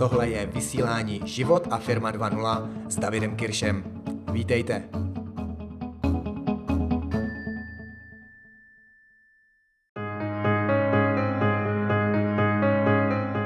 tohle 0.00 0.28
je 0.28 0.46
vysílání 0.46 1.20
Život 1.24 1.68
a 1.70 1.78
firma 1.78 2.12
2.0 2.12 2.68
s 2.88 2.96
Davidem 2.96 3.36
Kiršem. 3.36 3.84
Vítejte. 4.32 4.82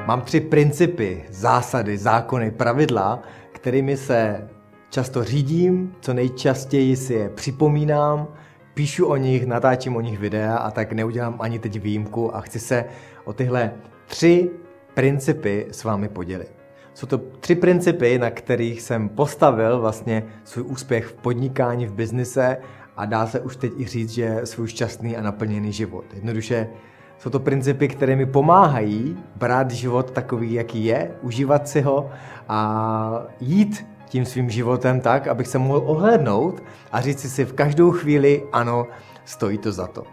Mám 0.06 0.20
tři 0.24 0.40
principy, 0.40 1.24
zásady, 1.30 1.98
zákony, 1.98 2.50
pravidla, 2.50 3.22
kterými 3.52 3.96
se 3.96 4.48
často 4.90 5.24
řídím, 5.24 5.94
co 6.00 6.14
nejčastěji 6.14 6.96
si 6.96 7.14
je 7.14 7.28
připomínám, 7.28 8.28
píšu 8.74 9.06
o 9.06 9.16
nich, 9.16 9.46
natáčím 9.46 9.96
o 9.96 10.00
nich 10.00 10.18
videa 10.18 10.56
a 10.56 10.70
tak 10.70 10.92
neudělám 10.92 11.36
ani 11.38 11.58
teď 11.58 11.80
výjimku 11.80 12.36
a 12.36 12.40
chci 12.40 12.60
se 12.60 12.84
o 13.24 13.32
tyhle 13.32 13.72
tři 14.06 14.50
principy 14.94 15.66
s 15.70 15.84
vámi 15.84 16.08
podělit. 16.08 16.52
Jsou 16.94 17.06
to 17.06 17.18
tři 17.18 17.54
principy, 17.54 18.18
na 18.18 18.30
kterých 18.30 18.82
jsem 18.82 19.08
postavil 19.08 19.80
vlastně 19.80 20.24
svůj 20.44 20.64
úspěch 20.64 21.06
v 21.06 21.14
podnikání, 21.14 21.86
v 21.86 21.92
biznise 21.92 22.56
a 22.96 23.06
dá 23.06 23.26
se 23.26 23.40
už 23.40 23.56
teď 23.56 23.72
i 23.78 23.86
říct, 23.86 24.10
že 24.10 24.40
svůj 24.44 24.68
šťastný 24.68 25.16
a 25.16 25.22
naplněný 25.22 25.72
život. 25.72 26.04
Jednoduše 26.14 26.68
jsou 27.18 27.30
to 27.30 27.40
principy, 27.40 27.88
které 27.88 28.16
mi 28.16 28.26
pomáhají 28.26 29.16
brát 29.36 29.70
život 29.70 30.10
takový, 30.10 30.52
jaký 30.52 30.84
je, 30.84 31.10
užívat 31.22 31.68
si 31.68 31.80
ho 31.80 32.10
a 32.48 33.26
jít 33.40 33.86
tím 34.08 34.24
svým 34.24 34.50
životem 34.50 35.00
tak, 35.00 35.26
abych 35.26 35.46
se 35.46 35.58
mohl 35.58 35.82
ohlédnout 35.84 36.62
a 36.92 37.00
říct 37.00 37.34
si 37.34 37.44
v 37.44 37.52
každou 37.52 37.90
chvíli, 37.90 38.42
ano, 38.52 38.86
stojí 39.24 39.58
to 39.58 39.72
za 39.72 39.86
to. 39.86 40.04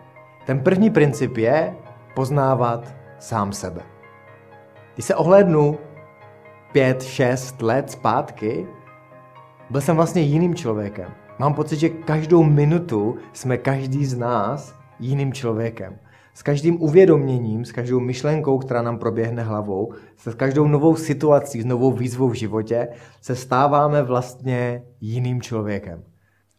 Ten 0.46 0.60
první 0.60 0.90
princip 0.90 1.38
je 1.38 1.76
poznávat 2.14 2.96
sám 3.20 3.54
sebe. 3.54 3.82
Když 4.94 5.06
se 5.06 5.16
ohlédnu 5.16 5.78
pět, 6.72 7.04
šest 7.04 7.62
let 7.62 7.92
zpátky, 7.92 8.68
byl 9.70 9.82
jsem 9.82 9.96
vlastně 9.96 10.22
jiným 10.22 10.56
člověkem. 10.56 11.12
Mám 11.40 11.54
pocit, 11.54 11.80
že 11.80 11.90
každou 11.90 12.44
minutu 12.44 13.16
jsme 13.34 13.58
každý 13.58 14.06
z 14.06 14.18
nás 14.18 14.76
jiným 15.00 15.34
člověkem. 15.34 16.00
S 16.34 16.44
každým 16.44 16.82
uvědoměním, 16.82 17.66
s 17.66 17.72
každou 17.72 18.00
myšlenkou, 18.00 18.58
která 18.58 18.82
nám 18.82 18.98
proběhne 18.98 19.44
hlavou, 19.44 19.94
se 20.18 20.32
s 20.32 20.36
každou 20.36 20.68
novou 20.68 20.96
situací, 20.96 21.62
s 21.62 21.66
novou 21.66 21.92
výzvou 21.92 22.30
v 22.30 22.34
životě, 22.34 22.88
se 23.22 23.36
stáváme 23.36 24.04
vlastně 24.04 24.84
jiným 25.02 25.42
člověkem. 25.42 26.04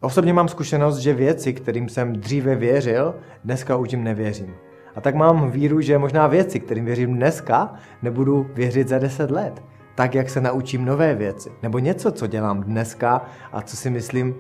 Osobně 0.00 0.32
mám 0.32 0.48
zkušenost, 0.48 0.98
že 0.98 1.14
věci, 1.14 1.52
kterým 1.52 1.88
jsem 1.88 2.12
dříve 2.12 2.56
věřil, 2.56 3.14
dneska 3.44 3.76
už 3.76 3.92
jim 3.92 4.04
nevěřím. 4.04 4.54
A 4.96 5.00
tak 5.00 5.14
mám 5.14 5.50
víru, 5.50 5.80
že 5.80 5.98
možná 5.98 6.26
věci, 6.26 6.60
kterým 6.60 6.84
věřím 6.84 7.14
dneska, 7.14 7.74
nebudu 8.02 8.46
věřit 8.54 8.88
za 8.88 8.98
deset 8.98 9.30
let. 9.30 9.62
Tak, 9.94 10.14
jak 10.14 10.30
se 10.30 10.40
naučím 10.40 10.84
nové 10.84 11.14
věci. 11.14 11.52
Nebo 11.62 11.78
něco, 11.78 12.12
co 12.12 12.26
dělám 12.26 12.62
dneska 12.62 13.24
a 13.52 13.62
co 13.62 13.76
si 13.76 13.90
myslím, 13.90 14.34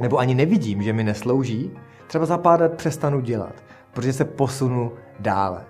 nebo 0.00 0.18
ani 0.18 0.34
nevidím, 0.34 0.82
že 0.82 0.92
mi 0.92 1.04
neslouží, 1.04 1.70
třeba 2.06 2.26
za 2.26 2.38
pár 2.38 2.60
let 2.60 2.72
přestanu 2.72 3.20
dělat, 3.20 3.54
protože 3.92 4.12
se 4.12 4.24
posunu 4.24 4.92
dále. 5.20 5.64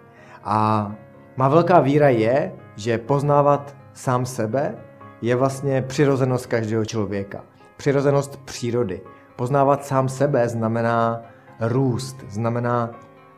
A 0.45 0.93
má 1.37 1.49
velká 1.49 1.81
víra 1.81 2.09
je, 2.09 2.53
že 2.77 2.99
poznávat 2.99 3.77
sám 3.93 4.27
sebe 4.27 4.75
je 5.23 5.37
vlastně 5.37 5.83
přirozenost 5.83 6.47
každého 6.47 6.85
člověka. 6.85 7.45
Přirozenost 7.77 8.37
přírody. 8.45 9.01
Poznávat 9.37 9.85
sám 9.85 10.09
sebe 10.09 10.49
znamená 10.49 11.23
růst, 11.61 12.25
znamená 12.29 12.91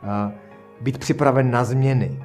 uh, 0.03 0.33
být 0.81 0.99
připraven 0.99 1.51
na 1.51 1.65
změny, 1.65 2.23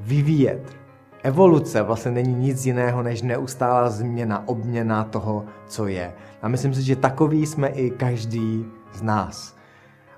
vyvíjet. 0.00 0.76
Evoluce 1.22 1.82
vlastně 1.82 2.10
není 2.10 2.34
nic 2.34 2.66
jiného 2.66 3.02
než 3.02 3.22
neustálá 3.22 3.90
změna, 3.90 4.48
obměna 4.48 5.04
toho, 5.04 5.44
co 5.66 5.86
je. 5.86 6.12
A 6.42 6.48
myslím 6.48 6.74
si, 6.74 6.82
že 6.82 6.96
takový 6.96 7.46
jsme 7.46 7.68
i 7.68 7.90
každý 7.90 8.66
z 8.92 9.02
nás. 9.02 9.56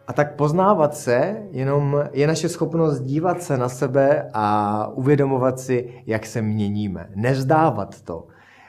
A 0.06 0.12
tak 0.12 0.37
poznávat 0.37 0.94
se 0.94 1.37
jenom 1.50 2.04
je 2.12 2.26
naše 2.26 2.48
schopnost 2.48 3.00
dívat 3.00 3.43
se 3.43 3.59
na 3.59 3.69
sebe 3.69 4.31
a 4.34 4.87
uvědomovat 4.94 5.60
si, 5.60 6.03
jak 6.06 6.26
se 6.26 6.43
měníme. 6.43 7.09
Nezdávat 7.14 8.00
to. 8.00 8.26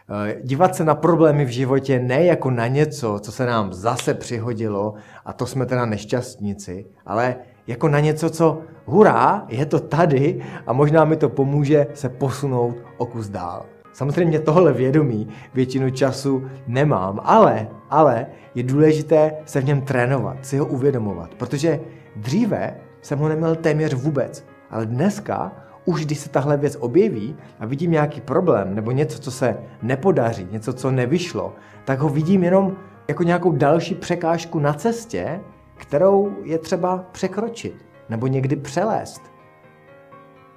Eh, 0.10 0.36
dívat 0.44 0.76
se 0.76 0.84
na 0.84 0.96
problémy 0.96 1.46
v 1.46 1.50
životě 1.50 2.00
ne 2.00 2.24
jako 2.26 2.52
na 2.52 2.68
něco, 2.68 3.20
co 3.20 3.32
se 3.32 3.46
nám 3.46 3.74
zase 3.74 4.14
přihodilo 4.14 4.94
a 5.26 5.34
to 5.34 5.46
jsme 5.46 5.66
teda 5.66 5.86
nešťastníci, 5.86 6.86
ale 7.06 7.36
jako 7.68 7.88
na 7.88 8.00
něco, 8.00 8.30
co 8.30 8.62
hurá, 8.86 9.46
je 9.48 9.66
to 9.66 9.80
tady 9.80 10.42
a 10.68 10.74
možná 10.74 11.06
mi 11.06 11.16
to 11.18 11.30
pomůže 11.30 11.88
se 11.94 12.10
posunout 12.10 12.76
o 12.98 13.06
kus 13.06 13.30
dál. 13.30 13.66
Samozřejmě 13.94 14.40
tohle 14.40 14.74
vědomí 14.74 15.28
většinu 15.54 15.90
času 15.90 16.44
nemám, 16.68 17.20
ale, 17.24 17.68
ale 17.90 18.26
je 18.56 18.64
důležité 18.64 19.34
se 19.46 19.62
v 19.62 19.66
něm 19.66 19.82
trénovat, 19.82 20.46
si 20.46 20.58
ho 20.58 20.66
uvědomovat, 20.66 21.36
protože 21.36 21.80
dříve 22.16 22.78
jsem 23.02 23.20
ho 23.20 23.30
neměl 23.30 23.56
téměř 23.56 23.94
vůbec, 23.94 24.46
ale 24.70 24.86
dneska 24.86 25.52
už 25.86 26.06
když 26.06 26.20
se 26.20 26.30
tahle 26.30 26.58
věc 26.58 26.78
objeví 26.80 27.36
a 27.60 27.66
vidím 27.66 27.92
nějaký 27.92 28.22
problém 28.22 28.76
nebo 28.76 28.92
něco, 28.92 29.20
co 29.20 29.32
se 29.32 29.58
nepodaří, 29.82 30.48
něco, 30.52 30.74
co 30.74 30.92
nevyšlo, 30.92 31.54
tak 31.86 32.00
ho 32.00 32.10
vidím 32.10 32.44
jenom 32.44 32.76
jako 33.08 33.24
nějakou 33.24 33.52
další 33.52 33.96
překážku 33.96 34.60
na 34.60 34.74
cestě, 34.74 35.40
kterou 35.84 36.32
je 36.44 36.58
třeba 36.58 37.06
překročit 37.12 37.86
nebo 38.10 38.28
někdy 38.28 38.56
přelést. 38.56 39.22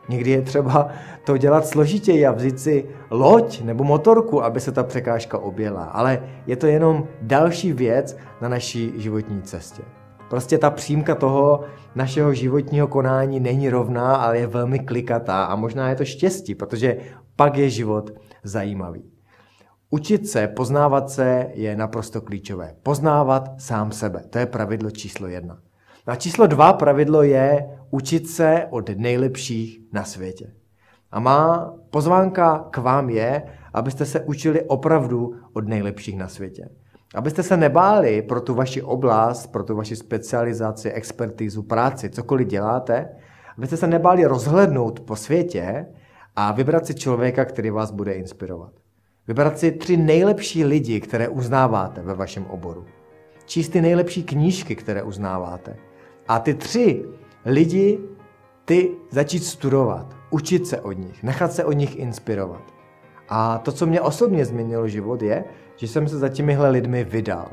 Někdy 0.08 0.30
je 0.30 0.42
třeba 0.42 0.88
to 1.24 1.36
dělat 1.36 1.66
složitěji 1.66 2.26
a 2.26 2.32
vzít 2.32 2.60
si 2.60 2.86
loď 3.10 3.62
nebo 3.62 3.84
motorku, 3.84 4.44
aby 4.44 4.60
se 4.60 4.72
ta 4.72 4.82
překážka 4.82 5.38
objela. 5.38 5.84
Ale 5.84 6.22
je 6.46 6.56
to 6.56 6.66
jenom 6.66 7.08
další 7.22 7.72
věc 7.72 8.16
na 8.40 8.48
naší 8.48 8.92
životní 8.96 9.42
cestě. 9.42 9.82
Prostě 10.30 10.58
ta 10.58 10.70
přímka 10.70 11.14
toho 11.14 11.60
našeho 11.94 12.34
životního 12.34 12.86
konání 12.86 13.40
není 13.40 13.70
rovná, 13.70 14.16
ale 14.16 14.38
je 14.38 14.46
velmi 14.46 14.78
klikatá 14.78 15.44
a 15.44 15.56
možná 15.56 15.88
je 15.88 15.96
to 15.96 16.04
štěstí, 16.04 16.54
protože 16.54 16.96
pak 17.36 17.56
je 17.56 17.70
život 17.70 18.10
zajímavý. 18.42 19.15
Učit 19.90 20.28
se, 20.28 20.48
poznávat 20.48 21.10
se 21.10 21.50
je 21.54 21.76
naprosto 21.76 22.20
klíčové. 22.20 22.74
Poznávat 22.82 23.60
sám 23.60 23.92
sebe. 23.92 24.22
To 24.30 24.38
je 24.38 24.46
pravidlo 24.46 24.90
číslo 24.90 25.26
jedna. 25.26 25.58
A 26.06 26.16
číslo 26.16 26.46
dva 26.46 26.72
pravidlo 26.72 27.22
je 27.22 27.78
učit 27.90 28.28
se 28.28 28.66
od 28.70 28.88
nejlepších 28.96 29.80
na 29.92 30.04
světě. 30.04 30.52
A 31.12 31.20
má 31.20 31.74
pozvánka 31.90 32.58
k 32.70 32.78
vám 32.78 33.10
je, 33.10 33.42
abyste 33.74 34.04
se 34.04 34.20
učili 34.20 34.62
opravdu 34.62 35.34
od 35.52 35.68
nejlepších 35.68 36.18
na 36.18 36.28
světě. 36.28 36.68
Abyste 37.14 37.42
se 37.42 37.56
nebáli 37.56 38.22
pro 38.22 38.40
tu 38.40 38.54
vaši 38.54 38.82
oblast, 38.82 39.46
pro 39.46 39.64
tu 39.64 39.76
vaši 39.76 39.96
specializaci, 39.96 40.90
expertizu, 40.90 41.62
práci, 41.62 42.10
cokoliv 42.10 42.48
děláte, 42.48 43.08
abyste 43.58 43.76
se 43.76 43.86
nebáli 43.86 44.24
rozhlednout 44.24 45.00
po 45.00 45.16
světě 45.16 45.86
a 46.36 46.52
vybrat 46.52 46.86
si 46.86 46.94
člověka, 46.94 47.44
který 47.44 47.70
vás 47.70 47.90
bude 47.90 48.12
inspirovat. 48.12 48.72
Vybrat 49.28 49.58
si 49.58 49.72
tři 49.72 49.96
nejlepší 49.96 50.64
lidi, 50.64 51.00
které 51.00 51.28
uznáváte 51.28 52.02
ve 52.02 52.14
vašem 52.14 52.46
oboru. 52.46 52.84
Číst 53.46 53.68
ty 53.68 53.80
nejlepší 53.80 54.24
knížky, 54.24 54.76
které 54.76 55.02
uznáváte. 55.02 55.76
A 56.28 56.38
ty 56.38 56.54
tři 56.54 57.04
lidi, 57.44 57.98
ty 58.64 58.90
začít 59.10 59.44
studovat, 59.44 60.16
učit 60.30 60.66
se 60.66 60.80
od 60.80 60.92
nich, 60.92 61.22
nechat 61.22 61.52
se 61.52 61.64
od 61.64 61.72
nich 61.72 61.96
inspirovat. 61.96 62.62
A 63.28 63.58
to, 63.58 63.72
co 63.72 63.86
mě 63.86 64.00
osobně 64.00 64.44
změnilo 64.44 64.88
život, 64.88 65.22
je, 65.22 65.44
že 65.76 65.88
jsem 65.88 66.08
se 66.08 66.18
za 66.18 66.28
těmihle 66.28 66.70
lidmi 66.70 67.04
vydal. 67.04 67.48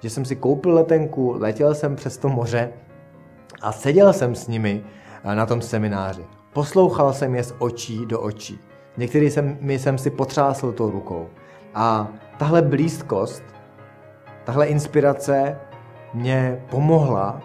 Že 0.00 0.10
jsem 0.10 0.24
si 0.24 0.36
koupil 0.36 0.74
letenku, 0.74 1.34
letěl 1.38 1.74
jsem 1.74 1.96
přes 1.96 2.18
to 2.18 2.28
moře 2.28 2.72
a 3.60 3.72
seděl 3.72 4.12
jsem 4.12 4.34
s 4.34 4.48
nimi 4.48 4.84
eh, 5.24 5.34
na 5.34 5.46
tom 5.46 5.62
semináři. 5.62 6.24
Poslouchal 6.52 7.12
jsem 7.12 7.34
je 7.34 7.44
z 7.44 7.54
očí 7.58 8.06
do 8.06 8.20
očí. 8.20 8.58
Některý 8.96 9.30
jsem, 9.30 9.58
mi 9.60 9.78
jsem 9.78 9.98
si 9.98 10.10
potřásl 10.10 10.72
tou 10.72 10.90
rukou. 10.90 11.28
A 11.74 12.08
tahle 12.38 12.62
blízkost, 12.62 13.42
tahle 14.44 14.66
inspirace 14.66 15.58
mě 16.14 16.64
pomohla 16.70 17.42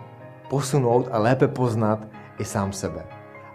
posunout 0.49 1.07
a 1.11 1.19
lépe 1.19 1.47
poznat 1.47 2.07
i 2.39 2.45
sám 2.45 2.73
sebe. 2.73 3.03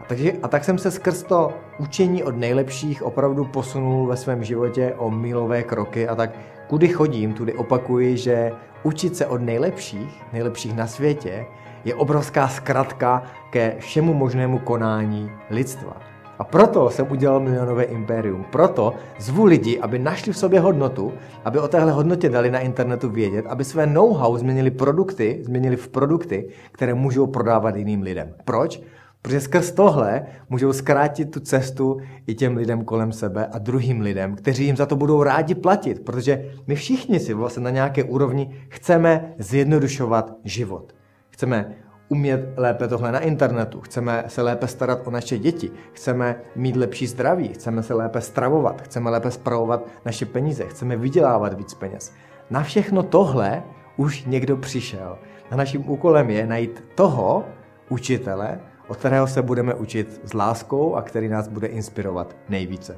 A, 0.01 0.05
takže, 0.09 0.33
a 0.43 0.49
tak 0.49 0.65
jsem 0.65 0.79
se 0.79 0.91
skrz 0.91 1.23
to 1.23 1.53
učení 1.79 2.23
od 2.23 2.37
nejlepších 2.37 3.03
opravdu 3.03 3.45
posunul 3.45 4.07
ve 4.07 4.17
svém 4.17 4.45
životě 4.45 4.95
o 4.99 5.11
milové 5.11 5.63
kroky 5.63 6.09
a 6.09 6.15
tak 6.15 6.31
kudy 6.67 6.89
chodím, 6.89 7.35
tudy 7.35 7.53
opakuji, 7.53 8.17
že 8.17 8.53
učit 8.83 9.17
se 9.17 9.27
od 9.27 9.41
nejlepších, 9.41 10.23
nejlepších 10.33 10.77
na 10.77 10.87
světě, 10.87 11.47
je 11.85 11.95
obrovská 11.95 12.49
zkratka 12.49 13.23
ke 13.51 13.77
všemu 13.79 14.15
možnému 14.15 14.59
konání 14.59 15.31
lidstva. 15.51 16.14
A 16.39 16.45
proto 16.45 16.91
jsem 16.91 17.07
udělal 17.11 17.41
milionové 17.41 17.85
impérium. 17.85 18.45
Proto 18.53 18.95
zvu 19.19 19.45
lidi, 19.45 19.81
aby 19.81 19.99
našli 19.99 20.33
v 20.33 20.39
sobě 20.39 20.61
hodnotu, 20.61 21.13
aby 21.45 21.59
o 21.59 21.69
téhle 21.69 21.93
hodnotě 21.93 22.29
dali 22.29 22.51
na 22.51 22.59
internetu 22.59 23.09
vědět, 23.09 23.47
aby 23.49 23.65
své 23.65 23.87
know-how 23.87 24.39
změnili 24.39 24.71
produkty, 24.71 25.41
změnili 25.45 25.77
v 25.77 25.89
produkty, 25.89 26.49
které 26.73 26.95
můžou 26.95 27.27
prodávat 27.27 27.77
jiným 27.77 28.03
lidem. 28.03 28.35
Proč? 28.45 28.83
Protože 29.23 29.41
skrz 29.41 29.73
tohle 29.73 30.27
můžou 30.51 30.73
zkrátit 30.73 31.31
tu 31.31 31.41
cestu 31.41 31.97
i 32.27 32.35
těm 32.35 32.57
lidem 32.57 32.85
kolem 32.85 33.13
sebe 33.13 33.47
a 33.47 33.59
druhým 33.59 34.01
lidem, 34.01 34.37
kteří 34.37 34.65
jim 34.65 34.77
za 34.77 34.87
to 34.87 34.97
budou 34.97 35.23
rádi 35.23 35.55
platit, 35.55 36.05
protože 36.05 36.51
my 36.67 36.75
všichni 36.75 37.21
si 37.21 37.35
vlastně 37.35 37.63
na 37.63 37.71
nějaké 37.71 38.05
úrovni 38.05 38.61
chceme 38.69 39.35
zjednodušovat 39.39 40.33
život. 40.45 40.95
Chceme 41.31 41.75
umět 42.09 42.55
lépe 42.57 42.89
tohle 42.89 43.13
na 43.13 43.21
internetu, 43.21 43.81
chceme 43.81 44.25
se 44.27 44.43
lépe 44.43 44.67
starat 44.69 45.07
o 45.07 45.11
naše 45.11 45.39
děti, 45.39 45.71
chceme 45.93 46.37
mít 46.57 46.77
lepší 46.77 47.07
zdraví, 47.07 47.49
chceme 47.49 47.83
se 47.83 47.95
lépe 47.95 48.21
stravovat, 48.21 48.83
chceme 48.83 49.11
lépe 49.11 49.31
spravovat 49.31 49.87
naše 50.05 50.27
peníze, 50.27 50.65
chceme 50.67 50.97
vydělávat 50.97 51.55
víc 51.55 51.75
peněz. 51.75 52.13
Na 52.51 52.63
všechno 52.63 53.03
tohle 53.03 53.63
už 53.97 54.25
někdo 54.25 54.57
přišel. 54.57 55.19
A 55.51 55.57
naším 55.57 55.91
úkolem 55.91 56.31
je 56.31 56.47
najít 56.47 56.85
toho 56.95 57.45
učitele, 57.89 58.61
od 58.89 58.97
kterého 58.97 59.27
se 59.27 59.43
budeme 59.43 59.75
učit 59.75 60.21
s 60.25 60.35
láskou 60.35 60.95
a 60.95 61.03
který 61.03 61.29
nás 61.29 61.49
bude 61.49 61.67
inspirovat 61.67 62.37
nejvíce. 62.49 62.97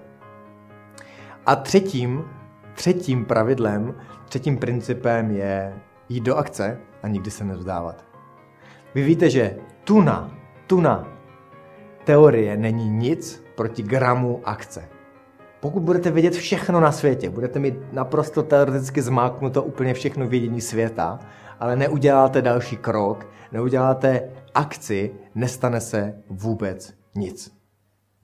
A 1.47 1.57
třetím, 1.57 2.25
třetím 2.75 3.25
pravidlem, 3.25 3.95
třetím 4.29 4.59
principem 4.59 5.31
je 5.31 5.75
jít 6.09 6.21
do 6.21 6.37
akce 6.37 6.79
a 7.03 7.09
nikdy 7.09 7.31
se 7.31 7.45
nevzdávat. 7.45 8.16
Vy 8.97 9.03
víte, 9.03 9.31
že 9.31 9.57
tuna, 9.85 10.39
tuna 10.67 11.09
teorie 12.05 12.57
není 12.57 12.89
nic 12.91 13.45
proti 13.57 13.83
gramu 13.83 14.41
akce. 14.45 14.89
Pokud 15.61 15.83
budete 15.83 16.11
vědět 16.11 16.35
všechno 16.35 16.81
na 16.81 16.93
světě, 16.93 17.31
budete 17.31 17.59
mít 17.59 17.75
naprosto 17.93 18.43
teoreticky 18.43 19.03
zmáknuto 19.03 19.63
úplně 19.63 19.95
všechno 19.95 20.29
vědění 20.29 20.61
světa, 20.61 21.19
ale 21.61 21.77
neuděláte 21.77 22.43
další 22.43 22.77
krok, 22.77 23.29
neuděláte 23.53 24.31
akci, 24.55 25.15
nestane 25.35 25.81
se 25.81 26.15
vůbec 26.31 26.95
nic. 27.15 27.53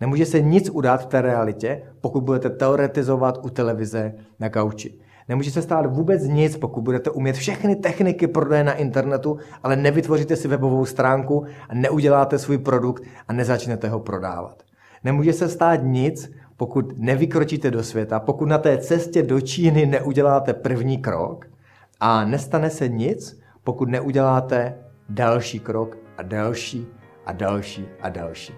Nemůže 0.01 0.27
se 0.27 0.41
nic 0.41 0.71
udát 0.71 1.03
v 1.03 1.07
té 1.07 1.23
realitě, 1.23 1.83
pokud 2.01 2.25
budete 2.25 2.51
teoretizovat 2.51 3.39
u 3.45 3.51
televize 3.51 4.15
na 4.41 4.49
gauči. 4.49 5.02
Nemůže 5.29 5.51
se 5.51 5.63
stát 5.63 5.87
vůbec 5.87 6.23
nic, 6.23 6.57
pokud 6.57 6.83
budete 6.83 7.11
umět 7.11 7.37
všechny 7.37 7.77
techniky 7.77 8.27
prodeje 8.27 8.65
na 8.65 8.73
internetu, 8.73 9.39
ale 9.63 9.77
nevytvoříte 9.77 10.37
si 10.37 10.49
webovou 10.49 10.85
stránku 10.85 11.45
a 11.69 11.75
neuděláte 11.75 12.39
svůj 12.39 12.59
produkt 12.59 13.03
a 13.29 13.33
nezačnete 13.33 13.89
ho 13.89 14.01
prodávat. 14.01 14.63
Nemůže 15.05 15.33
se 15.33 15.49
stát 15.49 15.81
nic, 15.83 16.33
pokud 16.57 16.99
nevykročíte 16.99 17.71
do 17.71 17.83
světa, 17.83 18.21
pokud 18.21 18.49
na 18.49 18.59
té 18.59 18.79
cestě 18.79 19.23
do 19.23 19.41
Číny 19.41 19.87
neuděláte 19.87 20.55
první 20.55 20.99
krok 20.99 21.47
a 22.01 22.25
nestane 22.25 22.71
se 22.71 22.89
nic, 22.89 23.41
pokud 23.65 23.89
neuděláte 23.89 24.75
další 25.09 25.61
krok 25.61 25.97
a 26.19 26.23
další 26.23 26.87
a 27.27 27.33
další 27.33 27.89
a 28.01 28.09
další. 28.09 28.55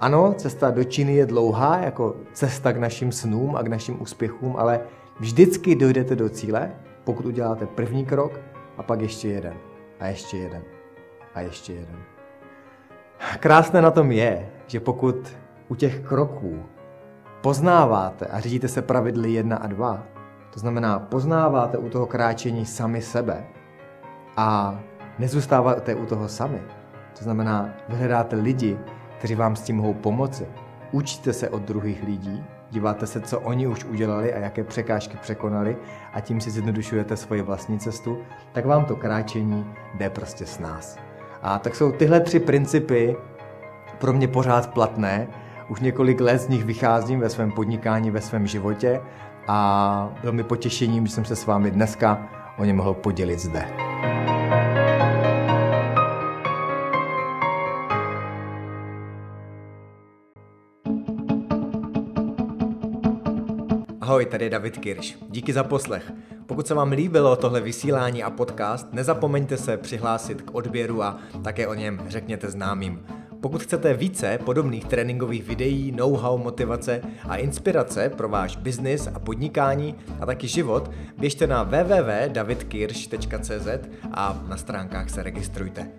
Ano, 0.00 0.34
cesta 0.36 0.70
do 0.70 0.84
Číny 0.84 1.14
je 1.14 1.26
dlouhá, 1.26 1.78
jako 1.78 2.16
cesta 2.32 2.72
k 2.72 2.76
našim 2.76 3.12
snům 3.12 3.56
a 3.56 3.62
k 3.62 3.68
našim 3.68 4.02
úspěchům, 4.02 4.56
ale 4.58 4.80
vždycky 5.20 5.74
dojdete 5.74 6.16
do 6.16 6.28
cíle, 6.28 6.72
pokud 7.04 7.26
uděláte 7.26 7.66
první 7.66 8.06
krok 8.06 8.40
a 8.76 8.82
pak 8.82 9.00
ještě 9.00 9.28
jeden 9.28 9.54
a 10.00 10.06
ještě 10.06 10.36
jeden 10.36 10.62
a 11.34 11.40
ještě 11.40 11.72
jeden. 11.72 12.02
Krásné 13.40 13.82
na 13.82 13.90
tom 13.90 14.12
je, 14.12 14.50
že 14.66 14.80
pokud 14.80 15.36
u 15.68 15.74
těch 15.74 16.00
kroků 16.00 16.62
poznáváte 17.40 18.26
a 18.26 18.40
řídíte 18.40 18.68
se 18.68 18.82
pravidly 18.82 19.32
1 19.32 19.56
a 19.56 19.66
2, 19.66 20.06
to 20.50 20.60
znamená 20.60 20.98
poznáváte 20.98 21.78
u 21.78 21.88
toho 21.88 22.06
kráčení 22.06 22.66
sami 22.66 23.02
sebe 23.02 23.44
a 24.36 24.80
nezůstáváte 25.18 25.94
u 25.94 26.06
toho 26.06 26.28
sami, 26.28 26.62
to 27.18 27.24
znamená 27.24 27.74
vyhledáte 27.88 28.36
lidi, 28.36 28.78
kteří 29.18 29.34
vám 29.34 29.56
s 29.56 29.62
tím 29.62 29.76
mohou 29.76 29.94
pomoci, 29.94 30.46
učíte 30.92 31.32
se 31.32 31.48
od 31.48 31.62
druhých 31.62 32.02
lidí, 32.02 32.44
díváte 32.70 33.06
se, 33.06 33.20
co 33.20 33.40
oni 33.40 33.66
už 33.66 33.84
udělali 33.84 34.34
a 34.34 34.38
jaké 34.38 34.64
překážky 34.64 35.16
překonali 35.16 35.76
a 36.12 36.20
tím 36.20 36.40
si 36.40 36.50
zjednodušujete 36.50 37.16
svoji 37.16 37.42
vlastní 37.42 37.78
cestu, 37.78 38.18
tak 38.52 38.66
vám 38.66 38.84
to 38.84 38.96
kráčení 38.96 39.74
jde 39.94 40.10
prostě 40.10 40.46
s 40.46 40.58
nás. 40.58 40.98
A 41.42 41.58
tak 41.58 41.74
jsou 41.74 41.92
tyhle 41.92 42.20
tři 42.20 42.40
principy 42.40 43.16
pro 43.98 44.12
mě 44.12 44.28
pořád 44.28 44.74
platné. 44.74 45.28
Už 45.68 45.80
několik 45.80 46.20
let 46.20 46.38
z 46.38 46.48
nich 46.48 46.64
vycházím 46.64 47.20
ve 47.20 47.30
svém 47.30 47.52
podnikání, 47.52 48.10
ve 48.10 48.20
svém 48.20 48.46
životě 48.46 49.00
a 49.48 50.08
byl 50.22 50.32
mi 50.32 50.42
potěšením, 50.42 51.06
že 51.06 51.12
jsem 51.12 51.24
se 51.24 51.36
s 51.36 51.46
vámi 51.46 51.70
dneska 51.70 52.28
o 52.58 52.64
ně 52.64 52.72
mohl 52.72 52.94
podělit 52.94 53.38
zde. 53.38 53.89
Ahoj, 64.10 64.26
tady 64.26 64.44
je 64.44 64.50
David 64.50 64.78
Kirš. 64.78 65.18
Díky 65.28 65.52
za 65.52 65.64
poslech. 65.64 66.12
Pokud 66.46 66.66
se 66.66 66.74
vám 66.74 66.92
líbilo 66.92 67.36
tohle 67.36 67.60
vysílání 67.60 68.22
a 68.22 68.30
podcast, 68.30 68.92
nezapomeňte 68.92 69.56
se 69.56 69.76
přihlásit 69.76 70.42
k 70.42 70.54
odběru 70.54 71.02
a 71.02 71.18
také 71.44 71.66
o 71.66 71.74
něm 71.74 72.00
řekněte 72.08 72.50
známým. 72.50 73.06
Pokud 73.40 73.62
chcete 73.62 73.94
více 73.94 74.38
podobných 74.44 74.84
tréninkových 74.84 75.44
videí, 75.44 75.92
know-how, 75.92 76.38
motivace 76.38 77.02
a 77.28 77.36
inspirace 77.36 78.08
pro 78.08 78.28
váš 78.28 78.56
biznis 78.56 79.08
a 79.14 79.18
podnikání 79.18 79.94
a 80.20 80.26
taky 80.26 80.48
život, 80.48 80.90
běžte 81.18 81.46
na 81.46 81.62
www.davidkirsch.cz 81.62 83.68
a 84.12 84.44
na 84.48 84.56
stránkách 84.56 85.10
se 85.10 85.22
registrujte. 85.22 85.90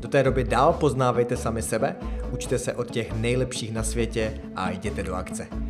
Do 0.00 0.08
té 0.08 0.22
doby 0.22 0.44
dál 0.44 0.72
poznávejte 0.72 1.36
sami 1.36 1.62
sebe, 1.62 1.96
učte 2.30 2.58
se 2.58 2.74
od 2.74 2.90
těch 2.90 3.12
nejlepších 3.12 3.72
na 3.72 3.82
světě 3.82 4.40
a 4.56 4.70
jděte 4.70 5.02
do 5.02 5.14
akce. 5.14 5.69